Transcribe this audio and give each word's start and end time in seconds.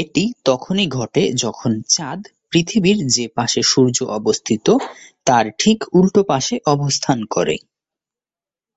এটি 0.00 0.24
তখনই 0.44 0.86
ঘটে 0.96 1.22
যখন 1.34 1.72
চাঁদ, 1.88 2.20
পৃথিবীর 2.50 2.98
যে 3.08 3.24
পাশে 3.36 3.60
সূর্য 3.62 3.98
অবস্থিত 4.18 4.66
তার 5.26 5.44
ঠিক 5.58 5.78
উল্টো 5.92 6.20
পাশে 6.24 6.54
অবস্থান 6.66 7.18
করে। 7.30 7.56